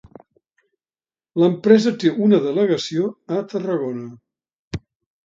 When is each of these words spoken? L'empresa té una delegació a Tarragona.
L'empresa 1.41 1.93
té 2.03 2.11
una 2.29 2.39
delegació 2.45 3.11
a 3.37 3.43
Tarragona. 3.53 4.83